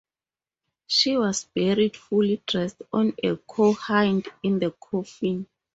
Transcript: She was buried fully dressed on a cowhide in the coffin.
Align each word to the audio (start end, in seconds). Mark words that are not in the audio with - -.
She 0.87 1.15
was 1.15 1.43
buried 1.45 1.95
fully 1.95 2.41
dressed 2.47 2.81
on 2.91 3.13
a 3.23 3.37
cowhide 3.37 4.29
in 4.41 4.57
the 4.57 4.71
coffin. 4.71 5.45